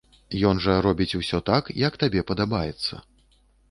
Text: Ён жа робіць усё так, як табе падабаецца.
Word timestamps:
Ён 0.51 0.61
жа 0.65 0.77
робіць 0.85 1.17
усё 1.21 1.43
так, 1.51 1.71
як 1.87 2.01
табе 2.07 2.27
падабаецца. 2.35 2.93